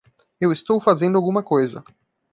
Eu 0.39 0.51
estou 0.51 0.81
fazendo 0.81 1.15
alguma 1.15 1.43
coisa. 1.43 1.83